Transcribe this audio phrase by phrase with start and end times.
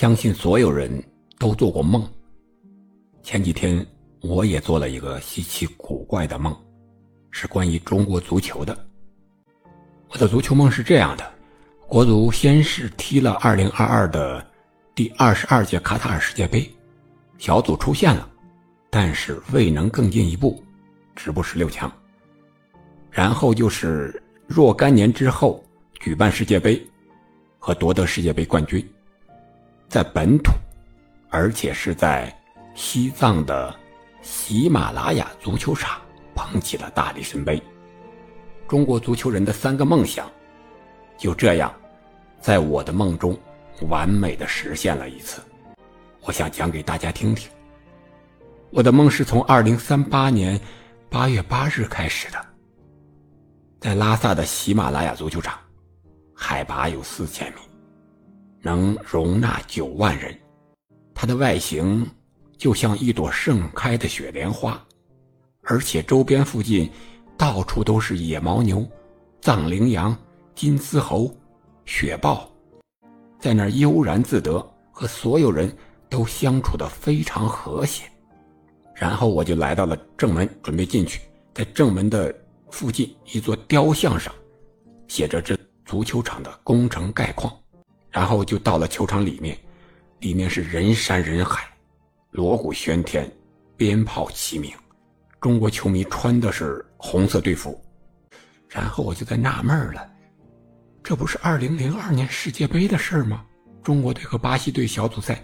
[0.00, 0.90] 相信所有人
[1.38, 2.02] 都做过梦。
[3.22, 3.86] 前几天
[4.22, 6.56] 我也做了一个稀奇古怪的梦，
[7.30, 8.74] 是关于中国足球的。
[10.08, 11.34] 我的足球梦是这样的：
[11.86, 14.50] 国足先是踢了2022的
[14.94, 16.66] 第二十二届卡塔尔世界杯，
[17.36, 18.26] 小组出现了，
[18.88, 20.64] 但是未能更进一步，
[21.14, 21.92] 止步十六强。
[23.10, 25.62] 然后就是若干年之后
[25.98, 26.82] 举办世界杯，
[27.58, 28.82] 和夺得世界杯冠军。
[29.90, 30.52] 在本土，
[31.30, 32.32] 而且是在
[32.76, 33.74] 西藏的
[34.22, 36.00] 喜马拉雅足球场
[36.32, 37.60] 捧起了大力神杯。
[38.68, 40.30] 中国足球人的三个梦想，
[41.18, 41.74] 就这样，
[42.40, 43.36] 在我的梦中
[43.88, 45.42] 完美的实现了一次。
[46.20, 47.50] 我想讲给大家听听。
[48.70, 50.60] 我的梦是从二零三八年
[51.10, 52.38] 八月八日开始的，
[53.80, 55.58] 在拉萨的喜马拉雅足球场，
[56.32, 57.69] 海拔有四千米。
[58.62, 60.38] 能容纳九万人，
[61.14, 62.06] 它的外形
[62.58, 64.82] 就像一朵盛开的雪莲花，
[65.62, 66.90] 而且周边附近
[67.38, 68.86] 到处都是野牦牛、
[69.40, 70.14] 藏羚羊、
[70.54, 71.34] 金丝猴、
[71.86, 72.50] 雪豹，
[73.38, 75.74] 在那儿悠然自得，和所有人
[76.10, 78.04] 都相处的非常和谐。
[78.94, 81.22] 然后我就来到了正门，准备进去，
[81.54, 82.34] 在正门的
[82.70, 84.30] 附近一座雕像上，
[85.08, 87.50] 写着这足球场的工程概况。
[88.10, 89.56] 然后就到了球场里面，
[90.18, 91.64] 里面是人山人海，
[92.30, 93.30] 锣鼓喧天，
[93.76, 94.72] 鞭炮齐鸣，
[95.40, 97.80] 中国球迷穿的是红色队服。
[98.68, 100.08] 然后我就在纳闷了，
[101.02, 103.44] 这不是二零零二年世界杯的事吗？
[103.82, 105.42] 中国队和巴西队小组赛。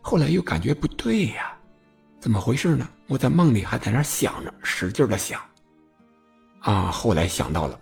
[0.00, 1.56] 后来又感觉不对呀，
[2.18, 2.88] 怎么回事呢？
[3.08, 5.40] 我在梦里还在那想着，使劲的想。
[6.60, 7.78] 啊，后来想到了，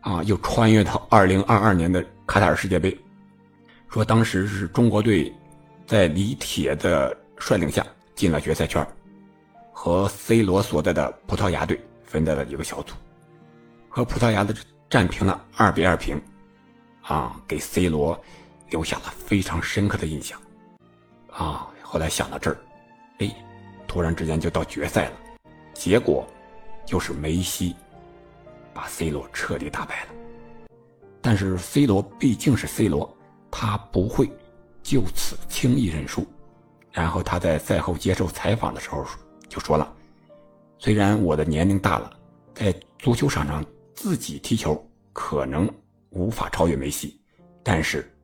[0.00, 2.96] 啊，又穿越到二零二二年的卡塔尔世界杯。
[3.88, 5.32] 说当时是中国队，
[5.86, 8.86] 在李铁的率领下进了决赛圈，
[9.72, 12.94] 和 C 罗所在的葡萄牙队分在了一个小组，
[13.88, 14.54] 和葡萄牙的
[14.90, 16.20] 战平了二比二平，
[17.02, 18.20] 啊，给 C 罗
[18.68, 20.38] 留下了非常深刻的印象，
[21.30, 22.58] 啊，后来想到这儿，
[23.18, 23.34] 哎，
[23.86, 25.12] 突然之间就到决赛了，
[25.72, 26.26] 结果
[26.84, 27.74] 就是梅西
[28.74, 30.08] 把 C 罗彻底打败了，
[31.22, 33.15] 但是 C 罗毕竟是 C 罗。
[33.50, 34.30] 他不会
[34.82, 36.26] 就此轻易认输，
[36.92, 39.04] 然后他在赛后接受采访的时候
[39.48, 39.92] 就说了
[40.78, 42.10] ：“虽然我的年龄大了，
[42.54, 43.64] 在足球场上
[43.94, 45.68] 自己踢球可能
[46.10, 47.20] 无法超越梅西，
[47.62, 48.14] 但是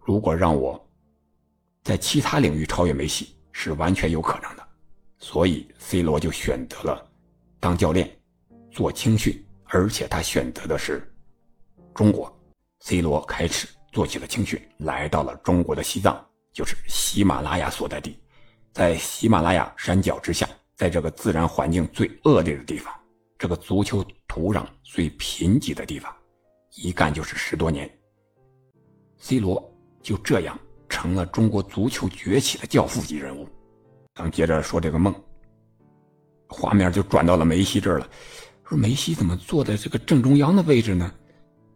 [0.00, 0.82] 如果让我
[1.82, 4.66] 在其他领域超越梅西是完全有可能的。
[5.18, 7.10] 所以 C 罗就选择了
[7.58, 8.10] 当教练，
[8.70, 11.10] 做青训，而且他选择的是
[11.94, 12.32] 中国。
[12.80, 13.66] C 罗开始。”
[13.96, 18.20] 做起了青训，来到了中国的西藏，就是喜马拉雅所在地。
[18.70, 22.92] 在喜马拉雅山脚之下，在这个自然环境最恶劣的地方，
[23.38, 26.14] 这个足球土壤最贫瘠的地方，
[26.74, 27.90] 一干就是十多年。
[29.16, 29.66] C 罗
[30.02, 30.58] 就这样
[30.90, 33.48] 成了中国足球崛起的教父级人物。
[34.14, 35.14] 咱们接着说这个梦，
[36.48, 38.06] 画面就转到了梅西这儿了。
[38.68, 41.10] 说梅西怎么坐在这个正中央的位置呢？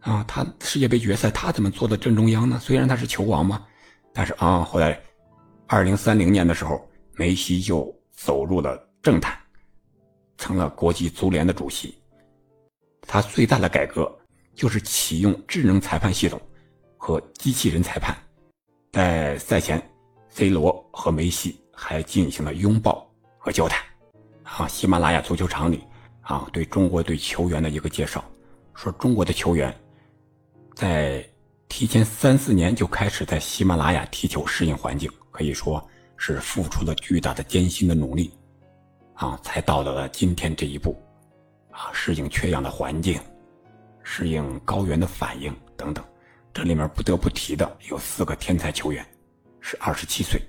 [0.00, 2.58] 啊，他世界杯决赛他怎么坐在正中央呢？
[2.58, 3.66] 虽然他是球王嘛，
[4.14, 4.98] 但是啊，后来，
[5.66, 9.38] 二零三零年的时候，梅西就走入了政坛，
[10.38, 11.94] 成了国际足联的主席。
[13.02, 14.10] 他最大的改革
[14.54, 16.40] 就是启用智能裁判系统
[16.96, 18.16] 和机器人裁判。
[18.92, 19.80] 在赛前
[20.30, 23.06] ，C 罗和梅西还进行了拥抱
[23.36, 23.78] 和交谈。
[24.44, 25.84] 啊，喜马拉雅足球场里，
[26.22, 28.24] 啊，对中国队球员的一个介绍，
[28.74, 29.78] 说中国的球员。
[30.80, 31.22] 在
[31.68, 38.32] 提前三四年就开始在喜马拉雅踢球，适应环境，可以说是付出了巨大的艰辛的努力，
[39.12, 40.98] 啊，才到达了今天这一步，
[41.70, 43.20] 啊，适应缺氧的环境，
[44.02, 46.02] 适应高原的反应等等。
[46.50, 49.06] 这里面不得不提的有四个天才球员，
[49.60, 50.40] 是二十七岁，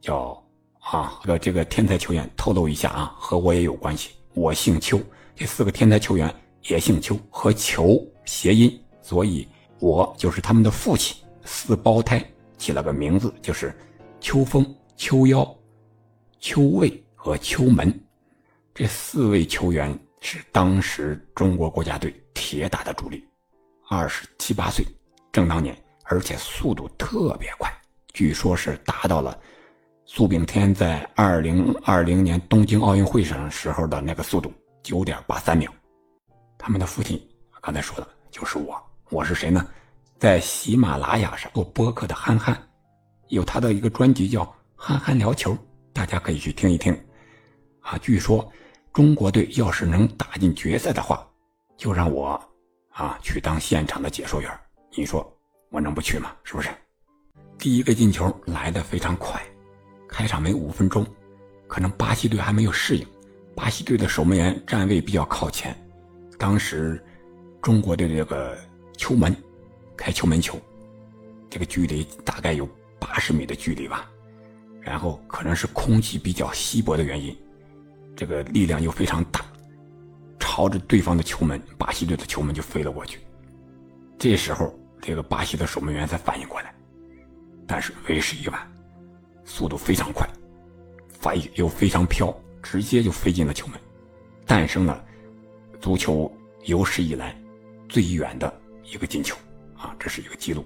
[0.00, 0.40] 叫
[0.78, 5.00] 啊，这这个天才球员透露一下啊，和我也有关系，我姓邱，
[5.34, 6.32] 这四个天才球员
[6.68, 8.80] 也姓邱，和球谐音。
[9.10, 9.48] 所以，
[9.80, 12.24] 我就是他们的父亲，四胞胎
[12.56, 13.76] 起了个名字，就是
[14.20, 14.64] 秋风、
[14.96, 15.52] 秋妖、
[16.38, 17.92] 秋卫和秋门。
[18.72, 23.26] 这四位球员是当时中国国家队铁打的主力，
[23.88, 24.86] 二十七八岁，
[25.32, 27.68] 正当年，而且速度特别快，
[28.12, 29.36] 据说是达到了
[30.04, 34.52] 苏炳添在二零二零年东京奥运会上时候的那个速度，
[34.84, 35.68] 九点八三秒。
[36.56, 37.20] 他们的父亲
[37.60, 38.80] 刚才说的就是我。
[39.10, 39.66] 我是谁呢？
[40.20, 42.56] 在喜马拉雅上做播客的憨憨，
[43.26, 44.44] 有他的一个专辑叫
[44.76, 45.52] 《憨憨聊球》，
[45.92, 46.96] 大家可以去听一听。
[47.80, 48.48] 啊，据说
[48.92, 51.26] 中国队要是能打进决赛的话，
[51.76, 52.40] 就让我
[52.90, 54.48] 啊去当现场的解说员。
[54.96, 55.28] 你说
[55.70, 56.30] 我能不去吗？
[56.44, 56.68] 是不是？
[57.58, 59.42] 第一个进球来的非常快，
[60.08, 61.04] 开场没五分钟，
[61.66, 63.04] 可能巴西队还没有适应。
[63.56, 65.76] 巴西队的守门员站位比较靠前，
[66.38, 67.04] 当时
[67.60, 68.56] 中国队的这个
[69.00, 69.34] 球门
[69.96, 70.60] 开球门球，
[71.48, 72.68] 这个距离大概有。
[73.02, 74.08] 八十米的距离吧，
[74.82, 77.34] 然后可能是空气比较稀薄的原因，
[78.14, 79.42] 这个力量又非常大，
[80.38, 83.18] 朝着对方的球门，巴西队的球门就飞了过去。
[84.18, 86.74] 这时候，这个巴西的守门员才反应过来，
[87.66, 88.72] 但是为时已晚，
[89.44, 90.28] 速度非常快，
[91.08, 92.32] 反应又非常飘，
[92.62, 93.80] 直接就飞进了球门，
[94.46, 95.02] 诞生了
[95.80, 96.30] 足球
[96.64, 97.34] 有史以来
[97.88, 99.36] 最远的一个进球
[99.76, 99.94] 啊！
[99.98, 100.64] 这是一个记录。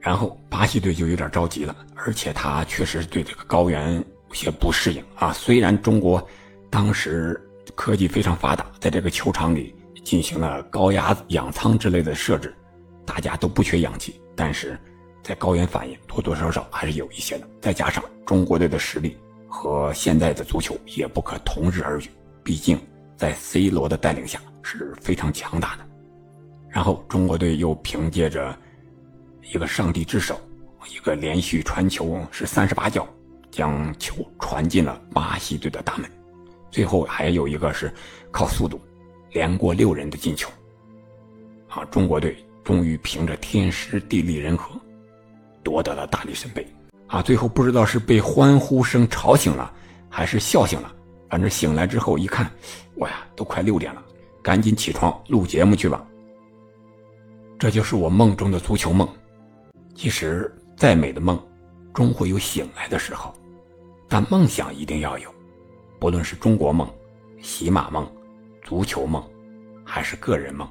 [0.00, 3.94] 然后巴西队就有点着急了，而且他确实对这个高原
[4.28, 5.32] 有些不适应啊。
[5.32, 6.26] 虽然中国
[6.70, 7.40] 当时
[7.74, 9.74] 科技非常发达，在这个球场里
[10.04, 12.54] 进行了高压氧舱之类的设置，
[13.06, 14.78] 大家都不缺氧气，但是
[15.22, 17.48] 在高原反应多多少少还是有一些的。
[17.62, 19.16] 再加上中国队的实力
[19.48, 22.10] 和现在的足球也不可同日而语，
[22.42, 22.78] 毕竟
[23.16, 25.86] 在 C 罗的带领下是非常强大的。
[26.74, 28.54] 然后中国队又凭借着。
[29.52, 30.40] 一个上帝之手，
[30.90, 33.06] 一个连续传球是三十八脚，
[33.50, 36.10] 将球传进了巴西队的大门。
[36.70, 37.92] 最后还有一个是
[38.30, 38.80] 靠速度
[39.32, 40.48] 连过六人的进球。
[41.68, 44.74] 啊，中国队终于凭着天时地利人和
[45.62, 46.66] 夺得了大力神杯。
[47.06, 49.70] 啊，最后不知道是被欢呼声吵醒了，
[50.08, 50.90] 还是笑醒了。
[51.28, 52.50] 反正醒来之后一看，
[52.94, 54.02] 我呀，都快六点了，
[54.42, 56.02] 赶紧起床录节目去吧。
[57.64, 59.08] 这就是我梦中的足球梦。
[59.94, 61.42] 其实，再美的梦，
[61.94, 63.34] 终会有醒来的时候。
[64.06, 65.34] 但梦想一定要有，
[65.98, 66.86] 不论是中国梦、
[67.40, 68.06] 喜马梦、
[68.62, 69.26] 足球梦，
[69.82, 70.68] 还是个人梦。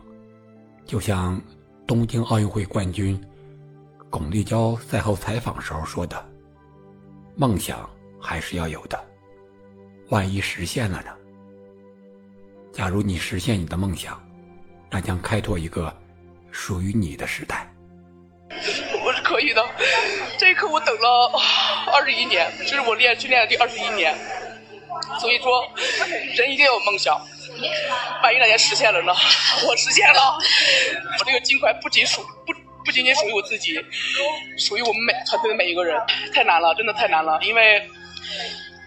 [0.86, 1.42] 就像
[1.88, 3.20] 东京奥运会冠军
[4.12, 6.24] 巩立姣赛后采访时候说的
[7.36, 7.90] ：“梦想
[8.22, 9.04] 还是要有的，
[10.10, 11.10] 万一实现了呢？
[12.72, 14.22] 假如你实现你的梦想，
[14.92, 15.92] 那将开拓一个
[16.54, 17.68] 属于你的时代。”
[19.04, 19.66] 我是可以的，
[20.38, 21.32] 这一刻我等了
[21.92, 24.16] 二十一年，这是我练训练的第二十一年。
[25.20, 25.68] 所以说，
[26.38, 27.20] 人一定要有梦想。
[28.22, 29.12] 万一哪天实现了呢？
[29.68, 30.38] 我实现了，
[31.20, 32.54] 我这个金块不仅属不
[32.86, 33.74] 不仅仅属于我自己，
[34.58, 36.00] 属于我们每团队的每一个人。
[36.34, 37.40] 太难了，真的太难了。
[37.42, 37.84] 因为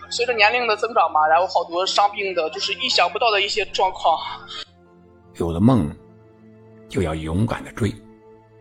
[0.08, 4.18] 随着年龄的增长嘛，然后好多伤病的，就是意想不到的一些状况。
[5.34, 5.94] 有了梦，
[6.88, 7.94] 就要勇敢的追。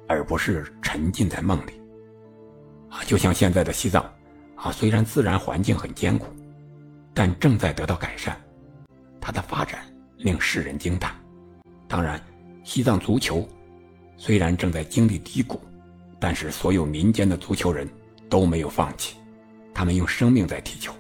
[0.08, 1.72] 而不是沉浸在梦里，
[2.90, 4.04] 啊，就像现在的西藏，
[4.54, 6.28] 啊，虽然自然环境很艰苦，
[7.12, 8.40] 但正在得到改善，
[9.20, 9.82] 它的发展
[10.18, 11.12] 令世人惊叹。
[11.88, 12.24] 当然，
[12.64, 13.50] 西藏足球
[14.16, 15.60] 虽然正在经历低谷，
[16.20, 17.90] 但是所有民间的足球人
[18.30, 19.18] 都没有放弃，
[19.74, 20.94] 他们用生命在踢球，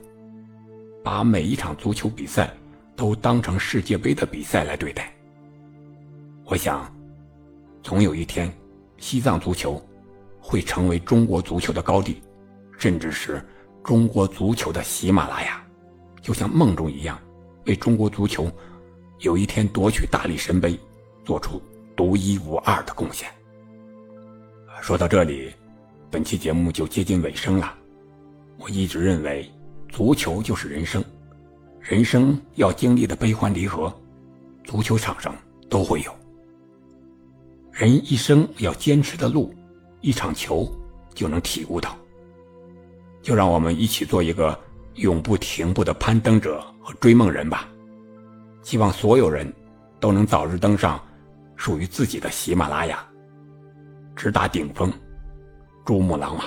[1.03, 2.51] 把每一场足球比赛
[2.95, 5.13] 都当成世界杯的比赛来对待。
[6.45, 6.91] 我想，
[7.85, 8.51] 总有一天。
[8.97, 9.79] 西藏足球
[10.39, 12.19] 会成为中国足球的高地，
[12.79, 13.45] 甚至是
[13.83, 15.63] 中国足球的喜马拉雅，
[16.21, 17.19] 就像梦中一样，
[17.65, 18.49] 为中国足球
[19.19, 20.79] 有一天夺取大力神杯
[21.25, 21.61] 做出
[21.95, 23.29] 独一无二的贡献。
[24.81, 25.53] 说到这里，
[26.09, 27.75] 本期节目就接近尾声了。
[28.57, 29.47] 我一直认为，
[29.89, 31.03] 足球就是人生，
[31.81, 33.93] 人生要经历的悲欢离合，
[34.63, 35.35] 足球场上
[35.69, 36.15] 都会有。
[37.77, 39.53] 人一生要坚持的路，
[39.99, 40.65] 一场球
[41.13, 41.93] 就能体悟到。
[43.21, 44.57] 就让我们一起做一个
[44.93, 47.67] 永不停步的攀登者和追梦人吧。
[48.61, 49.53] 希望所有人
[49.99, 51.03] 都能早日登上
[51.57, 53.05] 属于自己的喜马拉雅，
[54.15, 54.89] 直达顶峰，
[55.83, 56.45] 珠穆朗玛。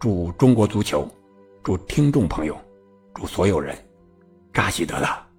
[0.00, 1.08] 祝中国足球，
[1.62, 2.60] 祝听众朋友，
[3.14, 3.78] 祝所有人，
[4.52, 5.29] 扎西德勒。